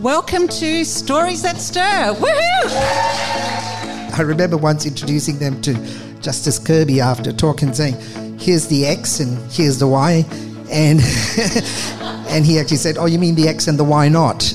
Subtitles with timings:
[0.00, 2.14] Welcome to Stories That Stir.
[2.14, 2.68] Woohoo!
[4.16, 5.74] I remember once introducing them to
[6.20, 7.96] Justice Kirby after talk and saying,
[8.38, 10.24] here's the X and here's the Y.
[10.70, 11.00] And,
[12.28, 14.44] and he actually said, oh, you mean the X and the Y not?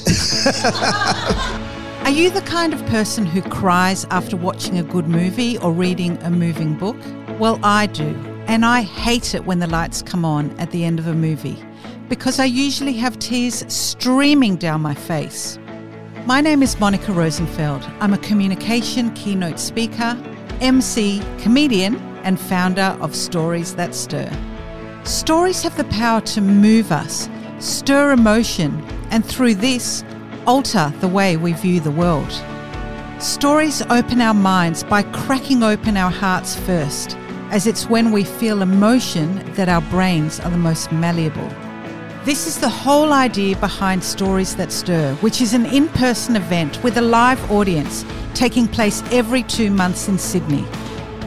[2.05, 6.15] Are you the kind of person who cries after watching a good movie or reading
[6.23, 6.95] a moving book?
[7.37, 8.15] Well, I do.
[8.47, 11.61] And I hate it when the lights come on at the end of a movie
[12.09, 15.57] because I usually have tears streaming down my face.
[16.25, 17.83] My name is Monica Rosenfeld.
[17.99, 20.17] I'm a communication keynote speaker,
[20.61, 24.31] MC, comedian, and founder of Stories That Stir.
[25.03, 27.29] Stories have the power to move us,
[27.59, 28.81] stir emotion,
[29.11, 30.03] and through this,
[30.45, 32.31] alter the way we view the world.
[33.19, 37.17] Stories open our minds by cracking open our hearts first,
[37.51, 41.49] as it's when we feel emotion that our brains are the most malleable.
[42.25, 46.81] This is the whole idea behind Stories That Stir, which is an in person event
[46.81, 50.65] with a live audience taking place every two months in Sydney,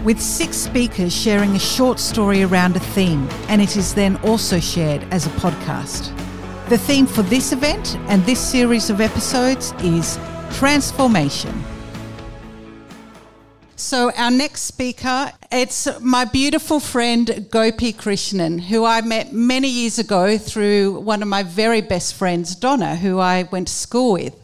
[0.04, 4.58] with six speakers sharing a short story around a theme, and it is then also
[4.58, 6.16] shared as a podcast.
[6.70, 10.18] The theme for this event and this series of episodes is
[10.52, 11.62] transformation.
[13.78, 19.98] So our next speaker, it's my beautiful friend Gopi Krishnan, who I met many years
[19.98, 24.34] ago through one of my very best friends, Donna, who I went to school with.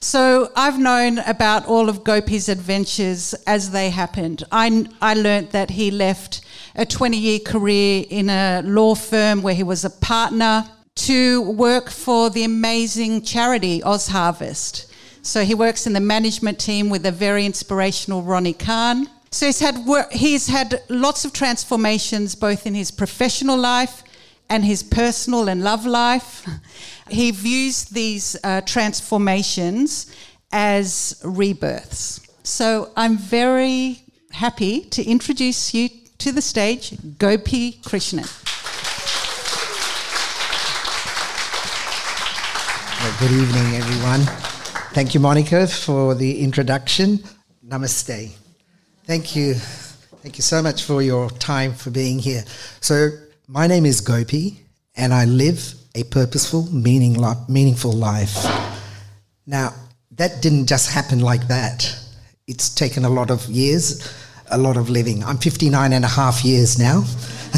[0.00, 4.44] So I've known about all of Gopi's adventures as they happened.
[4.50, 6.40] I, I learnt that he left
[6.74, 10.64] a 20 year career in a law firm where he was a partner
[10.94, 14.89] to work for the amazing charity OzHarvest.
[15.22, 19.08] So he works in the management team with a very inspirational Ronni Kahn.
[19.30, 19.76] So he's had
[20.12, 24.02] he's had lots of transformations both in his professional life
[24.48, 26.46] and his personal and love life.
[27.10, 30.14] He views these uh, transformations
[30.52, 32.20] as rebirths.
[32.44, 38.28] So I'm very happy to introduce you to the stage, Gopi Krishnan.
[43.18, 44.49] Good evening, everyone.
[44.92, 47.18] Thank you, Monica, for the introduction.
[47.64, 48.32] Namaste.
[49.04, 49.54] Thank you.
[49.54, 52.42] Thank you so much for your time for being here.
[52.80, 53.10] So,
[53.46, 54.58] my name is Gopi,
[54.96, 58.34] and I live a purposeful, meaning li- meaningful life.
[59.46, 59.74] Now,
[60.16, 61.96] that didn't just happen like that.
[62.48, 64.12] It's taken a lot of years,
[64.50, 65.22] a lot of living.
[65.22, 67.02] I'm 59 and a half years now.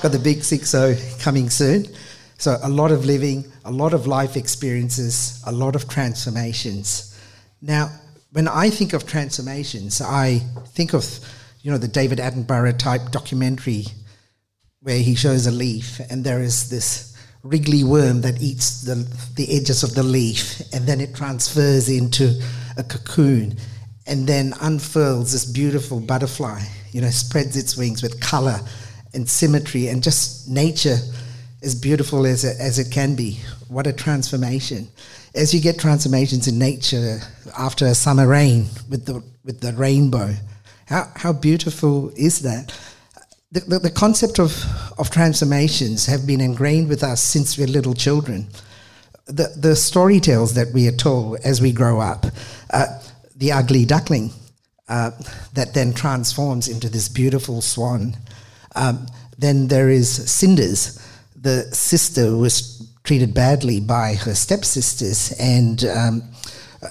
[0.00, 1.86] Got the big 60 coming soon.
[2.38, 7.18] So, a lot of living, a lot of life experiences, a lot of transformations.
[7.62, 7.90] Now,
[8.32, 10.40] when I think of transformations, I
[10.74, 11.06] think of,
[11.62, 13.84] you know, the David Attenborough type documentary
[14.80, 18.96] where he shows a leaf and there is this wriggly worm that eats the,
[19.36, 22.38] the edges of the leaf and then it transfers into
[22.76, 23.56] a cocoon
[24.06, 26.60] and then unfurls this beautiful butterfly,
[26.92, 28.60] you know, spreads its wings with color
[29.14, 30.98] and symmetry and just nature
[31.64, 33.40] as beautiful as it, as it can be.
[33.68, 34.88] What a transformation.
[35.34, 37.20] As you get transformations in nature
[37.58, 40.34] after a summer rain with the, with the rainbow,
[40.86, 42.78] how, how beautiful is that?
[43.50, 44.64] The, the, the concept of,
[44.98, 48.48] of transformations have been ingrained with us since we're little children.
[49.26, 52.26] The, the story tales that we are told as we grow up,
[52.70, 52.86] uh,
[53.36, 54.30] the ugly duckling
[54.88, 55.12] uh,
[55.54, 58.16] that then transforms into this beautiful swan.
[58.76, 59.06] Um,
[59.38, 61.00] then there is Cinders,
[61.44, 66.22] the sister was treated badly by her stepsisters and um,
[66.82, 66.88] uh,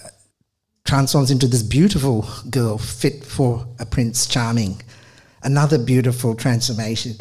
[0.86, 4.80] transforms into this beautiful girl fit for a Prince Charming.
[5.42, 7.14] Another beautiful transformation.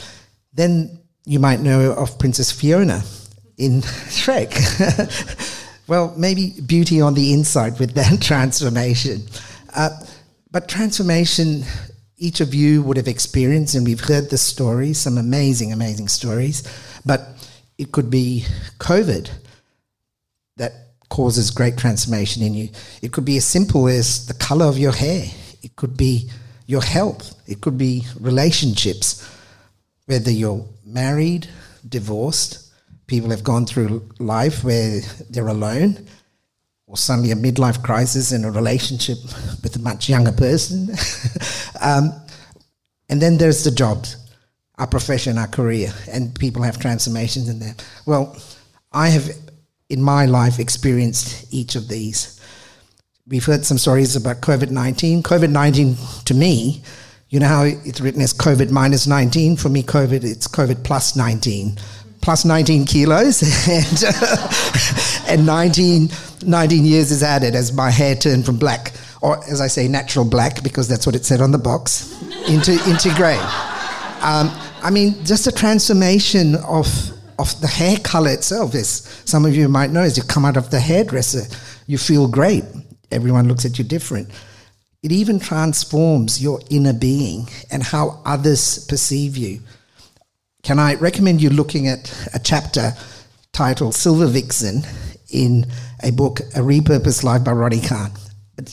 [0.53, 3.03] Then you might know of Princess Fiona
[3.57, 4.53] in Shrek.
[5.89, 9.23] well, maybe beauty on the inside with that transformation.
[9.75, 9.89] Uh,
[10.51, 11.65] but transformation,
[12.23, 16.63] each of you would have experienced, and we've heard the stories, some amazing, amazing stories.
[17.05, 17.21] But
[17.79, 18.45] it could be
[18.79, 19.29] COVID
[20.57, 20.73] that
[21.09, 22.69] causes great transformation in you.
[23.03, 25.25] It could be as simple as the color of your hair.
[25.65, 26.31] It could be
[26.67, 27.35] your health.
[27.49, 29.29] It could be relationships,
[30.07, 31.49] whether you're married,
[31.89, 32.73] divorced,
[33.09, 36.07] people have gone through life where they're alone,
[36.93, 39.17] or suddenly a midlife crisis in a relationship
[39.63, 40.91] with a much younger person.
[41.81, 42.13] um,
[43.09, 44.19] and then there's the jobs,
[44.77, 47.75] our profession, our career, and people have transformations in there.
[48.05, 48.37] Well,
[48.93, 49.31] I have
[49.89, 52.39] in my life experienced each of these.
[53.27, 55.23] We've heard some stories about COVID 19.
[55.23, 55.97] COVID 19
[56.27, 56.83] to me,
[57.31, 59.57] you know how it's written as COVID minus 19?
[59.57, 61.79] For me, COVID, it's COVID plus 19.
[62.21, 63.43] Plus 19 kilos.
[65.27, 66.11] and, and 19,
[66.45, 70.25] 19 years is added as my hair turned from black, or as I say, natural
[70.25, 73.39] black, because that's what it said on the box, into, into grey.
[74.23, 74.51] Um,
[74.83, 76.87] I mean, just a transformation of,
[77.39, 78.75] of the hair color itself.
[78.75, 81.43] As some of you might know, as you come out of the hairdresser,
[81.87, 82.65] you feel great.
[83.11, 84.29] Everyone looks at you different.
[85.03, 89.61] It even transforms your inner being and how others perceive you.
[90.63, 92.93] Can I recommend you looking at a chapter
[93.53, 94.83] titled Silver Vixen
[95.33, 95.67] in
[96.03, 98.13] a book, A Repurposed Life by Ronni Kahn?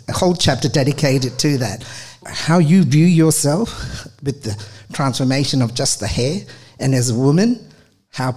[0.07, 1.83] A whole chapter dedicated to that.
[2.25, 4.61] How you view yourself with the
[4.93, 6.41] transformation of just the hair,
[6.79, 7.59] and as a woman,
[8.11, 8.35] how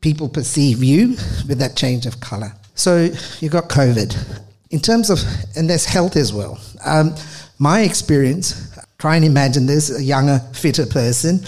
[0.00, 1.16] people perceive you
[1.48, 2.52] with that change of color.
[2.74, 3.10] So
[3.40, 4.40] you got COVID.
[4.70, 5.18] In terms of,
[5.56, 6.60] and there's health as well.
[6.84, 7.14] Um,
[7.58, 11.44] my experience, try and imagine this a younger, fitter person,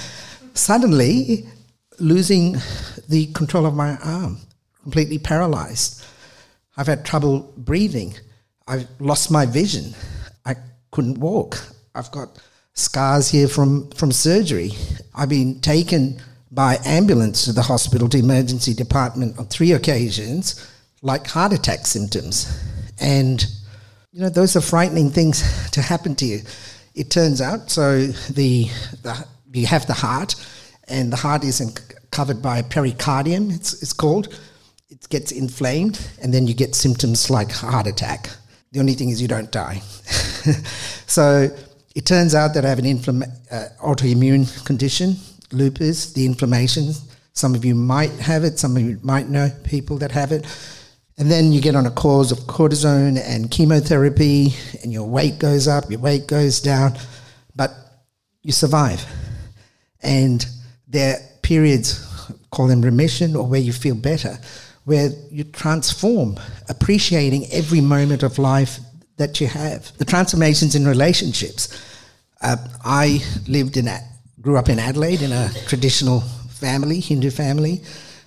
[0.55, 1.47] suddenly
[1.99, 2.57] losing
[3.09, 4.39] the control of my arm,
[4.83, 6.05] completely paralyzed.
[6.77, 8.15] I've had trouble breathing.
[8.67, 9.95] I've lost my vision.
[10.45, 10.57] I
[10.91, 11.59] couldn't walk.
[11.95, 12.41] I've got
[12.73, 14.73] scars here from, from surgery.
[15.15, 20.71] I've been taken by ambulance to the hospital to emergency department on three occasions,
[21.03, 22.61] like heart attack symptoms.
[23.01, 23.45] And,
[24.13, 26.41] you know, those are frightening things to happen to you.
[26.95, 28.69] It turns out, so the,
[29.03, 30.35] the you have the heart,
[30.89, 31.81] and the heart isn't
[32.11, 34.39] covered by pericardium, it's, it's called.
[35.11, 38.31] Gets inflamed, and then you get symptoms like heart attack.
[38.73, 39.79] The only thing is you don't die.
[41.07, 41.49] so
[41.95, 45.17] it turns out that I have an uh, autoimmune condition,
[45.53, 46.93] lupus, the inflammation.
[47.35, 50.45] Some of you might have it, some of you might know people that have it.
[51.17, 55.69] And then you get on a course of cortisone and chemotherapy, and your weight goes
[55.69, 56.99] up, your weight goes down,
[57.55, 57.71] but
[58.43, 59.05] you survive.
[60.03, 60.45] And
[60.89, 62.05] there are periods,
[62.51, 64.39] call them remission, or where you feel better,
[64.85, 66.39] where you transform,
[66.69, 68.79] appreciating every moment of life
[69.17, 69.97] that you have.
[69.99, 71.69] The transformations in relationships.
[72.43, 73.89] Uh, I lived in,
[74.41, 77.83] grew up in Adelaide in a traditional family, Hindu family.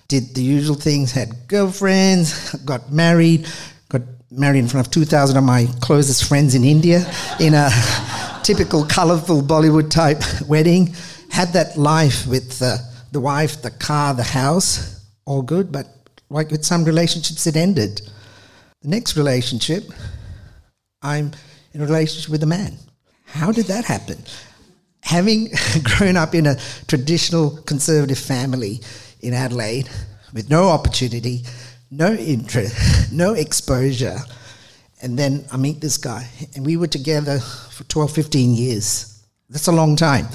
[0.08, 3.46] Did the usual things, had girlfriends, got married,
[3.88, 7.04] got married in front of 2,000 of my closest friends in India
[7.38, 7.70] in a
[8.42, 10.94] typical colourful Bollywood type wedding.
[11.30, 12.78] Had that life with uh,
[13.12, 15.97] the wife, the car, the house, all good, but
[16.30, 18.02] like with some relationships, it ended.
[18.82, 19.84] The next relationship,
[21.02, 21.32] I'm
[21.72, 22.76] in a relationship with a man.
[23.24, 24.18] How did that happen?
[25.02, 25.48] Having
[25.82, 28.80] grown up in a traditional conservative family
[29.20, 29.88] in Adelaide
[30.32, 31.42] with no opportunity,
[31.90, 34.18] no interest, no exposure,
[35.00, 39.22] and then I meet this guy, and we were together for 12, 15 years.
[39.48, 40.26] That's a long time.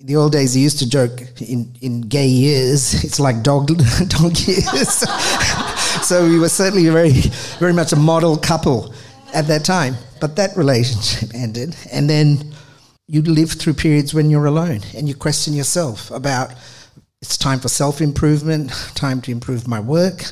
[0.00, 3.66] In the old days, they used to joke in, in gay years, it's like dog,
[4.08, 4.88] dog years.
[6.02, 7.12] so we were certainly very,
[7.58, 8.94] very much a model couple
[9.34, 9.96] at that time.
[10.20, 11.76] But that relationship ended.
[11.92, 12.54] And then
[13.06, 16.52] you live through periods when you're alone and you question yourself about
[17.20, 20.22] it's time for self improvement, time to improve my work.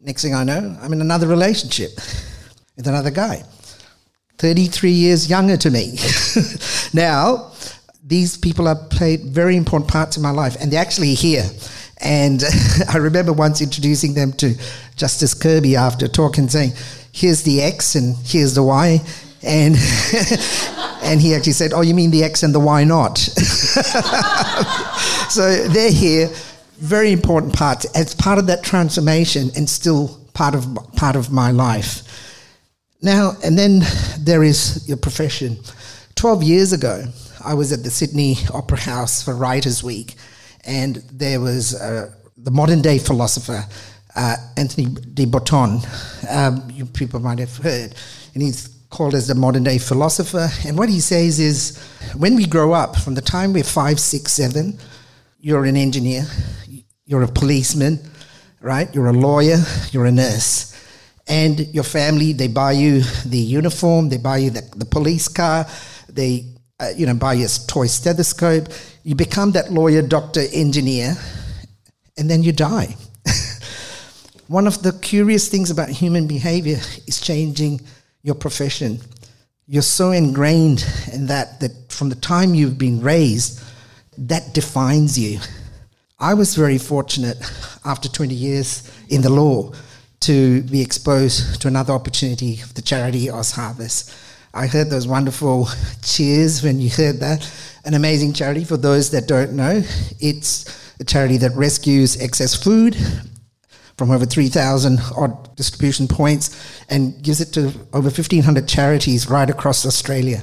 [0.00, 1.90] Next thing I know, I'm in another relationship
[2.76, 3.42] with another guy,
[4.38, 5.98] 33 years younger to me.
[6.94, 7.52] now,
[8.06, 11.44] these people have played very important parts in my life, and they're actually here.
[11.98, 12.44] And
[12.92, 14.54] I remember once introducing them to
[14.96, 16.72] Justice Kirby after talking, saying,
[17.12, 19.00] here's the X and here's the Y.
[19.42, 19.76] And,
[21.02, 23.16] and he actually said, oh, you mean the X and the Y not?
[25.30, 26.28] so they're here,
[26.78, 31.52] very important parts as part of that transformation and still part of, part of my
[31.52, 32.02] life.
[33.00, 33.80] Now, and then
[34.18, 35.58] there is your profession.
[36.16, 37.04] 12 years ago,
[37.44, 40.14] I was at the Sydney Opera House for Writers' Week,
[40.64, 43.64] and there was uh, the modern day philosopher
[44.16, 45.80] uh, Anthony de Botton.
[46.30, 47.94] Um, you people might have heard,
[48.32, 50.48] and he's called as the modern day philosopher.
[50.66, 51.78] And what he says is,
[52.16, 54.78] when we grow up, from the time we're five, six, seven,
[55.38, 56.26] you're an engineer,
[57.04, 57.98] you're a policeman,
[58.60, 58.92] right?
[58.94, 59.58] You're a lawyer,
[59.90, 60.70] you're a nurse.
[61.26, 65.66] And your family, they buy you the uniform, they buy you the, the police car,
[66.08, 66.53] they
[66.84, 68.68] uh, you know, buy your toy stethoscope.
[69.02, 71.16] You become that lawyer, doctor, engineer,
[72.16, 72.96] and then you die.
[74.48, 77.80] One of the curious things about human behavior is changing
[78.22, 79.00] your profession.
[79.66, 83.62] You're so ingrained in that that from the time you've been raised,
[84.18, 85.40] that defines you.
[86.18, 87.38] I was very fortunate
[87.84, 89.72] after 20 years in the law
[90.20, 94.14] to be exposed to another opportunity of the charity OzHarvest.
[94.54, 95.68] I heard those wonderful
[96.02, 97.50] cheers when you heard that.
[97.84, 99.82] An amazing charity for those that don't know.
[100.20, 102.96] It's a charity that rescues excess food
[103.96, 109.84] from over 3,000 odd distribution points and gives it to over 1,500 charities right across
[109.84, 110.42] Australia.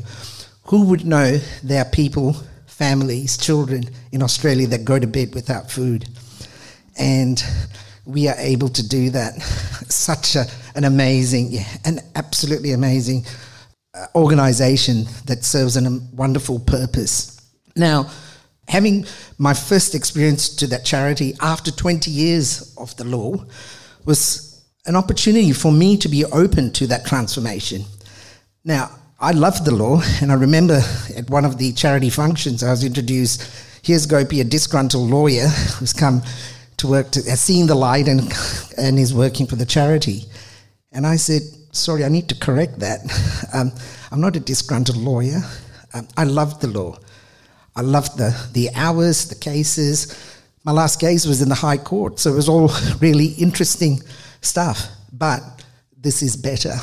[0.66, 5.72] Who would know there are people, families, children in Australia that go to bed without
[5.72, 6.08] food?
[6.98, 7.42] And
[8.06, 9.42] we are able to do that.
[9.90, 13.26] Such a, an amazing, yeah, an absolutely amazing
[13.94, 17.42] Uh, organization that serves a wonderful purpose.
[17.76, 18.10] Now,
[18.70, 19.06] having
[19.38, 23.44] my first experience to that charity after 20 years of the law
[24.06, 27.84] was an opportunity for me to be open to that transformation.
[28.64, 30.82] Now, I love the law, and I remember
[31.18, 33.44] at one of the charity functions, I was introduced.
[33.84, 36.22] Here's Gopi, a disgruntled lawyer who's come
[36.78, 38.22] to work, to, seen the light, and,
[38.78, 40.24] and is working for the charity.
[40.94, 41.42] And I said,
[41.72, 43.00] Sorry, I need to correct that.
[43.54, 43.74] Um,
[44.12, 45.42] I'm not a disgruntled lawyer.
[45.94, 46.98] Um, I love the law.
[47.76, 50.16] I loved the, the hours, the cases.
[50.64, 54.02] My last case was in the High Court, so it was all really interesting
[54.40, 54.88] stuff.
[55.12, 55.42] But
[56.00, 56.76] this is better.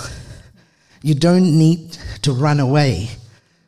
[1.00, 3.08] You don't need to run away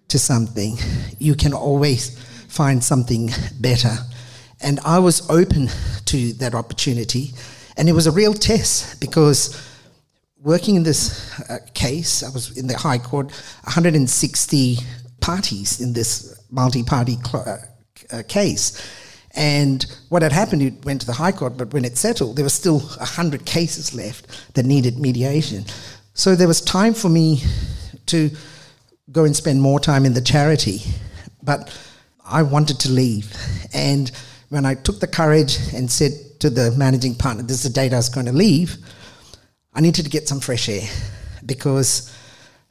[0.08, 0.76] to something,
[1.18, 3.96] you can always find something better.
[4.60, 5.68] And I was open
[6.06, 7.30] to that opportunity,
[7.76, 9.69] and it was a real test because
[10.42, 13.26] working in this uh, case, I was in the High Court,
[13.64, 14.78] 160
[15.20, 18.80] parties in this multi-party cl- uh, uh, case.
[19.36, 22.44] And what had happened, it went to the High Court, but when it settled, there
[22.44, 25.64] were still 100 cases left that needed mediation.
[26.14, 27.42] So there was time for me
[28.06, 28.30] to
[29.12, 30.82] go and spend more time in the charity.
[31.42, 31.72] But
[32.24, 33.32] I wanted to leave.
[33.72, 34.10] And
[34.48, 37.92] when I took the courage and said to the managing partner, this is the date
[37.92, 38.76] I was going to leave,
[39.72, 40.88] I needed to get some fresh air
[41.46, 42.14] because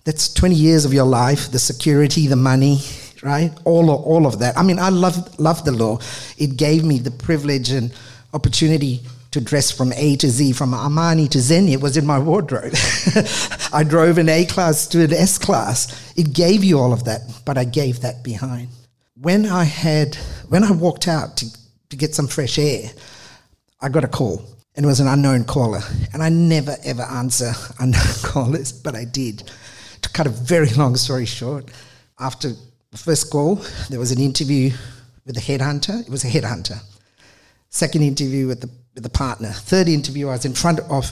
[0.03, 2.79] that's 20 years of your life, the security, the money,
[3.24, 3.51] right?
[3.63, 4.58] All of, all of that.
[4.58, 6.00] I mean, I love, love the law.
[6.38, 7.94] It gave me the privilege and
[8.34, 9.01] opportunity
[9.32, 12.74] to dress from A to Z, from Armani to Zegna was in my wardrobe.
[13.74, 16.13] I drove an A class to an S class.
[16.18, 18.70] It gave you all of that, but I gave that behind.
[19.15, 20.15] When I had,
[20.48, 21.46] when I walked out to,
[21.89, 22.89] to get some fresh air,
[23.79, 24.44] I got a call
[24.75, 25.81] and it was an unknown caller.
[26.13, 29.51] And I never ever answer unknown callers, but I did.
[30.01, 31.69] To cut a very long story short,
[32.19, 32.49] after
[32.91, 33.55] the first call,
[33.89, 34.71] there was an interview
[35.25, 36.01] with a headhunter.
[36.01, 36.81] It was a headhunter.
[37.69, 39.49] Second interview with the, with the partner.
[39.49, 41.11] Third interview, I was in front of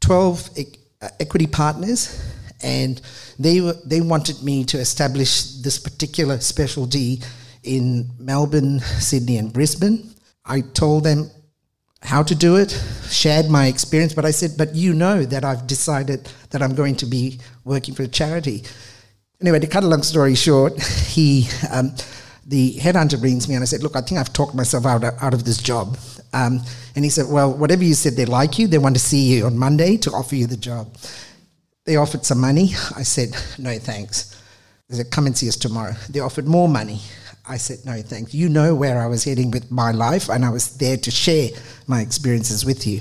[0.00, 0.64] 12 e-
[1.02, 2.22] uh, equity partners,
[2.62, 3.00] and
[3.38, 7.20] they, were, they wanted me to establish this particular specialty
[7.64, 10.14] in Melbourne, Sydney, and Brisbane.
[10.44, 11.30] I told them
[12.02, 12.70] how to do it,
[13.08, 16.96] shared my experience, but I said, but you know that I've decided that I'm going
[16.96, 18.64] to be working for a charity.
[19.40, 21.94] Anyway, to cut a long story short, he, um,
[22.46, 25.34] the headhunter brings me and I said, look, I think I've talked myself out, out
[25.34, 25.98] of this job.
[26.32, 26.60] Um,
[26.94, 28.66] and he said, well, whatever you said, they like you.
[28.68, 30.94] They want to see you on Monday to offer you the job.
[31.84, 32.74] They offered some money.
[32.94, 34.40] I said, no, thanks.
[34.88, 35.94] They said, come and see us tomorrow.
[36.08, 37.00] They offered more money.
[37.48, 38.34] I said, no, thanks.
[38.34, 41.50] You know where I was heading with my life, and I was there to share
[41.86, 43.00] my experiences with you.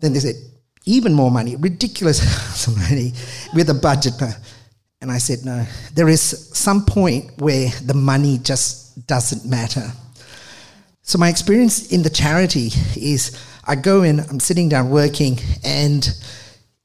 [0.00, 0.36] Then they said,
[0.86, 3.12] even more money, ridiculous money,
[3.54, 4.14] with a budget.
[5.02, 9.92] And I said, no, there is some point where the money just doesn't matter.
[11.02, 16.08] So my experience in the charity is I go in, I'm sitting down working, and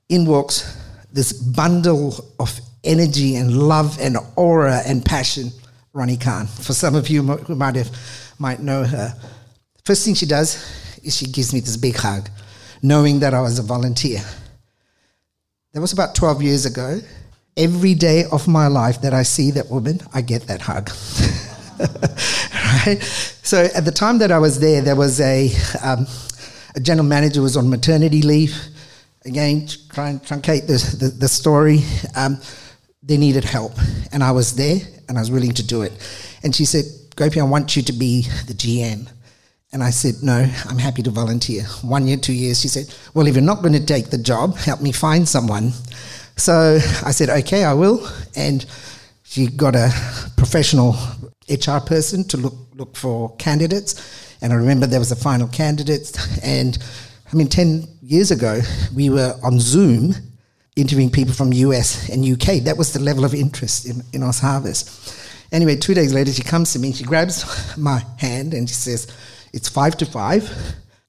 [0.10, 0.78] in walks
[1.12, 5.52] this bundle of energy and love and aura and passion
[5.96, 6.46] Ronni Kahn.
[6.46, 7.90] For some of you who might have
[8.38, 9.16] might know her,
[9.86, 10.58] first thing she does
[11.04, 12.30] is she gives me this big hug,
[12.84, 14.22] knowing that I was a volunteer.
[15.74, 17.00] That was about 12 years ago.
[17.58, 20.90] Every day of my life that I see that woman, I get that hug.
[22.86, 23.02] right?
[23.44, 25.50] So at the time that I was there, there was a,
[25.82, 26.08] um,
[26.76, 28.54] a general manager was on maternity leave.
[29.24, 31.80] Again, try and truncate the, the, the story.
[32.16, 32.40] Um,
[33.06, 33.74] they needed help,
[34.12, 35.94] and I was there, and I was willing to do it.
[36.44, 36.86] And she said,
[37.16, 39.10] Gopi, I want you to be the GM.
[39.72, 41.64] And I said, No, I'm happy to volunteer.
[41.82, 42.60] One year, two years.
[42.60, 45.72] She said, Well, if you're not going to take the job, help me find someone.
[46.38, 48.08] So I said, Okay, I will.
[48.36, 48.66] And
[49.24, 49.92] she got a
[50.38, 50.96] professional
[51.50, 54.38] HR person to look, look for candidates.
[54.42, 56.18] And I remember there was a final candidate.
[56.44, 56.78] And
[57.32, 58.62] I mean, 10 years ago,
[58.94, 60.14] we were on Zoom
[60.76, 62.64] interviewing people from US and UK.
[62.64, 65.22] That was the level of interest in, in OzHarvest.
[65.52, 69.08] Anyway, two days later, she comes to me, she grabs my hand and she says,
[69.54, 70.52] It's five to five.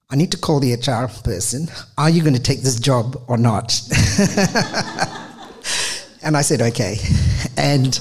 [0.09, 1.67] I need to call the HR person.
[1.99, 3.81] Are you going to take this job or not?
[6.23, 6.99] and I said, Okay.
[7.57, 7.99] And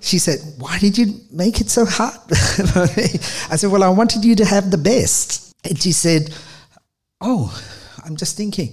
[0.00, 2.20] she said, Why did you make it so hard?
[2.30, 5.52] I said, Well, I wanted you to have the best.
[5.64, 6.32] And she said,
[7.20, 7.52] Oh,
[8.04, 8.72] I'm just thinking,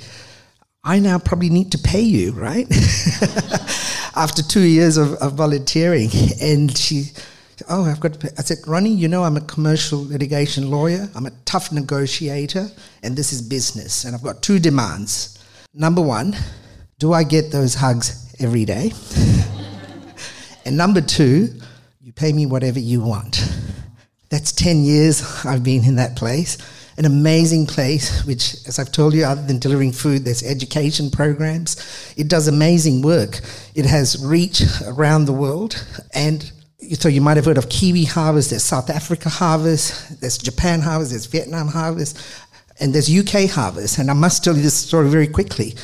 [0.89, 2.65] I now probably need to pay you, right?
[4.15, 6.09] After two years of, of, volunteering.
[6.41, 7.11] And she,
[7.69, 8.29] oh, I've got to pay.
[8.39, 11.07] I said, Ronni, you know I'm a commercial litigation lawyer.
[11.13, 12.71] I'm a tough negotiator,
[13.03, 14.03] and this is business.
[14.03, 15.37] And I've got two demands.
[15.75, 16.35] Number one,
[16.97, 18.91] do I get those hugs every day?
[20.65, 21.49] and number two,
[22.01, 23.47] you pay me whatever you want.
[24.29, 26.57] That's 10 years I've been in that place
[26.99, 31.77] an amazing place, which, as I've told you, other than delivering food, there's education programs.
[32.17, 33.39] It does amazing work.
[33.73, 35.81] It has reach around the world.
[36.13, 36.51] And
[36.95, 41.11] so you might have heard of Kiwi Harvest, there's South Africa Harvest, there's Japan Harvest,
[41.11, 42.19] there's Vietnam Harvest,
[42.81, 43.97] and there's UK Harvest.
[43.97, 45.75] And I must tell you this story very quickly.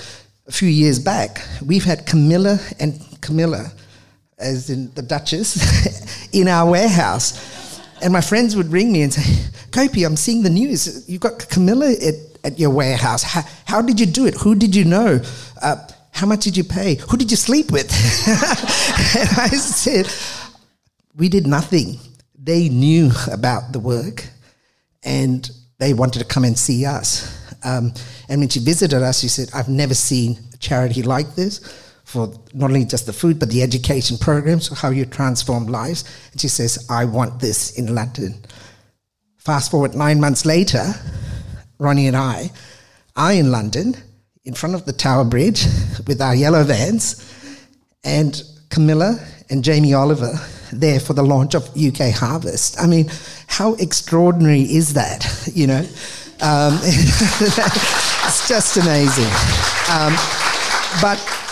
[0.48, 3.72] A few years back, we've had Camilla and Camilla,
[4.38, 7.64] as in the Duchess, in our warehouse.
[8.02, 11.10] And my friends would ring me and say, Gopi, I'm seeing the news.
[11.10, 13.24] You've got Camilla at, at your warehouse.
[13.24, 14.36] How, how, did you do it?
[14.36, 15.22] Who did you know?
[15.62, 15.78] Uh,
[16.12, 16.96] how much did you pay?
[16.96, 17.92] Who did you sleep with?
[18.28, 20.08] and I said,
[21.16, 22.00] we did nothing.
[22.38, 24.25] They knew about the work
[25.04, 27.32] and they wanted to come and see us.
[27.64, 27.94] Um,
[28.30, 32.33] and when she visited us, she said, I've never seen a charity like this for
[32.53, 36.03] not only just the food, but the education programs, how you transform lives.
[36.31, 38.35] And she says, I want this in London.
[39.38, 40.83] Fast forward nine months later,
[41.79, 42.51] Ronni and I
[43.15, 43.95] are in London
[44.43, 45.65] in front of the Tower Bridge
[46.07, 47.21] with our yellow vans,
[48.03, 49.17] and Camilla
[49.50, 50.33] and Jamie Oliver
[50.71, 52.79] there for the launch of UK Harvest.
[52.79, 53.09] I mean,
[53.47, 55.25] how extraordinary is that?
[55.55, 55.85] You know,
[56.41, 59.31] um, it's just amazing.
[59.89, 60.13] Um,
[61.01, 61.45] but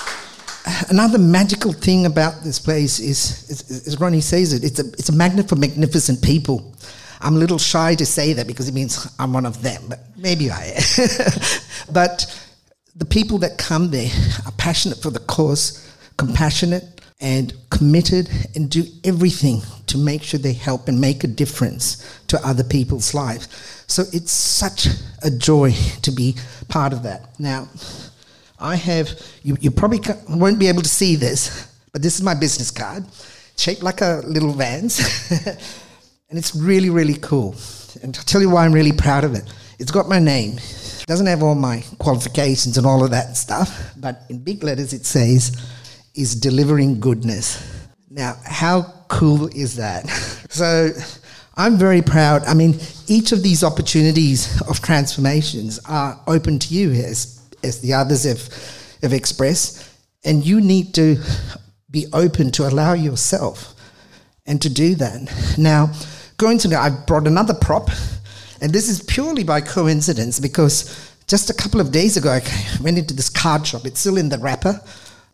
[0.90, 3.50] another magical thing about this place is,
[3.88, 6.74] as Ronni says it, it's a, it's a magnet for magnificent people.
[7.22, 10.00] I'm a little shy to say that because it means I'm one of them, but
[10.18, 10.84] maybe I am.
[11.94, 12.26] but
[12.96, 14.12] the people that come there
[14.46, 16.84] are passionate for the cause, compassionate,
[17.22, 22.38] and committed, and do everything to make sure they help and make a difference to
[22.46, 23.48] other people's lives.
[23.88, 24.88] So it's such
[25.24, 26.36] a joy to be
[26.68, 27.40] part of that.
[27.40, 27.70] Now,
[28.64, 29.10] I have,
[29.44, 30.00] you, you probably
[30.30, 33.06] won't be able to see this, but this is my business card,
[33.58, 35.30] shaped like a little Vans.
[36.34, 37.54] And it's really, really cool.
[38.02, 39.44] And I'll tell you why I'm really proud of it.
[39.78, 40.54] It's got my name.
[40.54, 44.94] It doesn't have all my qualifications and all of that stuff, but in big letters
[44.94, 45.56] it says,
[46.16, 47.64] is delivering goodness.
[48.10, 50.08] Now, how cool is that?
[50.50, 50.90] so
[51.56, 52.46] I'm very proud.
[52.46, 57.94] I mean, each of these opportunities of transformations are open to you as, as the
[57.94, 58.50] others have,
[59.02, 59.90] have expressed.
[60.24, 61.18] And you need to
[61.90, 63.74] be open to allow yourself
[64.46, 65.56] and to do that.
[65.58, 65.92] Now,
[66.38, 67.90] going to, I brought another prop,
[68.62, 72.42] and this is purely by coincidence because just a couple of days ago, I
[72.82, 73.86] went into this card shop.
[73.86, 74.80] It's still in the wrapper,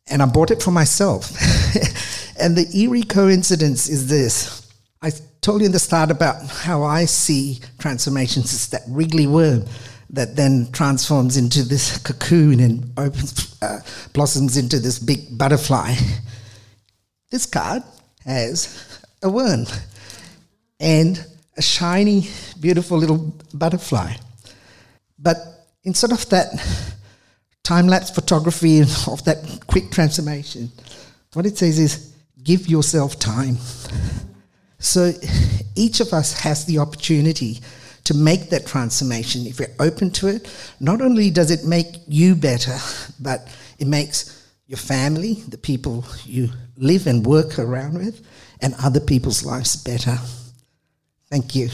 [0.07, 1.31] and I bought it for myself.
[2.39, 4.67] and the eerie coincidence is this.
[5.01, 5.11] I
[5.41, 9.65] told you in the start about how I see transformations as that wriggly worm
[10.11, 13.79] that then transforms into this cocoon and opens, uh,
[14.13, 15.93] blossoms into this big butterfly.
[17.31, 17.83] This card
[18.25, 19.65] has a worm
[20.79, 21.23] and
[21.57, 22.27] a shiny,
[22.59, 24.13] beautiful little butterfly.
[25.19, 25.37] But
[25.83, 26.47] instead of that
[27.63, 30.71] time lapse photography of that quick transformation,
[31.33, 33.57] what it says is give yourself time.
[34.79, 35.11] So
[35.75, 37.59] each of us has the opportunity
[38.09, 39.45] to make that transformation.
[39.45, 42.75] If you're open to it, not only does it make you better,
[43.19, 48.25] but it makes your family, the people you live and work around with,
[48.61, 50.17] and other people's lives better.
[51.29, 51.69] Thank you.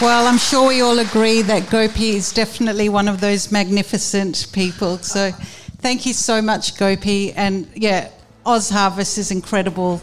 [0.00, 4.96] Well, I'm sure we all agree that Gopi is definitely one of those magnificent people.
[4.96, 5.30] So
[5.80, 7.34] thank you so much, Gopi.
[7.34, 8.08] And yeah,
[8.46, 10.00] OzHarvest is incredible.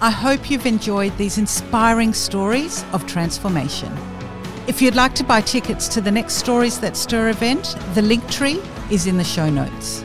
[0.00, 3.92] I hope you've enjoyed these inspiring stories of transformation.
[4.68, 8.30] If you'd like to buy tickets to the next Stories That Stir event, the link
[8.30, 10.04] tree is in the show notes.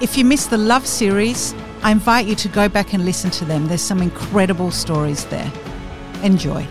[0.00, 3.44] If you missed the Love series, I invite you to go back and listen to
[3.44, 3.66] them.
[3.66, 5.52] There's some incredible stories there.
[6.22, 6.66] Enjoy.